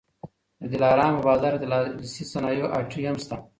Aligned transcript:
د 0.61 0.63
دلارام 0.73 1.13
په 1.17 1.23
بازار 1.27 1.53
کي 1.55 1.59
د 1.61 1.65
لاسي 1.71 2.23
صنایعو 2.31 2.71
هټۍ 2.75 3.03
هم 3.07 3.17
سته 3.23 3.35